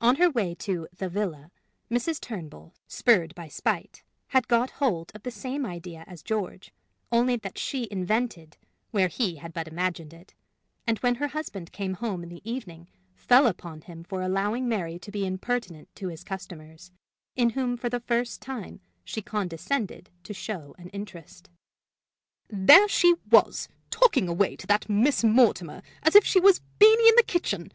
On 0.00 0.14
her 0.22 0.30
way 0.30 0.54
to 0.60 0.86
"the 0.96 1.08
villa," 1.08 1.50
Mrs. 1.90 2.20
Turnbull, 2.20 2.76
spurred 2.86 3.34
by 3.34 3.48
spite, 3.48 4.04
had 4.28 4.46
got 4.46 4.70
hold 4.78 5.10
of 5.16 5.24
the 5.24 5.32
same 5.32 5.66
idea 5.66 6.04
as 6.06 6.22
George, 6.22 6.72
only 7.10 7.34
that 7.34 7.58
she 7.58 7.88
invented 7.90 8.56
where 8.92 9.08
he 9.08 9.34
had 9.38 9.52
but 9.52 9.66
imagined 9.66 10.14
it; 10.14 10.32
and 10.86 11.00
when 11.00 11.16
her 11.16 11.26
husband 11.26 11.72
came 11.72 11.94
home 11.94 12.22
in 12.22 12.28
the 12.28 12.40
evening 12.48 12.88
fell 13.16 13.46
out 13.48 13.50
upon 13.50 13.80
him 13.80 14.04
for 14.04 14.22
allowing 14.22 14.68
Mary 14.68 14.96
to 15.00 15.10
be 15.10 15.26
impertinent 15.26 15.88
to 15.96 16.06
his 16.06 16.22
customers, 16.22 16.92
in 17.34 17.50
whom 17.50 17.76
for 17.76 17.88
the 17.88 17.98
first 17.98 18.40
time 18.40 18.78
she 19.02 19.20
condescended 19.20 20.08
to 20.22 20.32
show 20.32 20.72
an 20.78 20.88
interest: 20.90 21.50
"There 22.48 22.86
she 22.86 23.14
was, 23.28 23.68
talking 23.90 24.28
away 24.28 24.54
to 24.54 24.68
that 24.68 24.88
Miss 24.88 25.24
Mortimer 25.24 25.82
as 26.04 26.14
if 26.14 26.24
she 26.24 26.38
was 26.38 26.60
Beenie 26.78 27.08
in 27.08 27.16
the 27.16 27.24
kitchen! 27.26 27.72